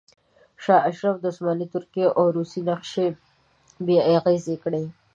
[0.63, 3.07] شاه اشرف د عثماني ترکیې او روسیې نقشې
[3.85, 4.83] بې اغیزې کړې.